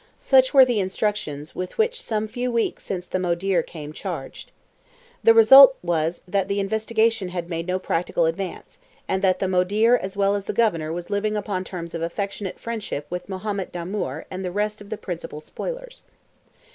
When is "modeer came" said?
3.19-3.93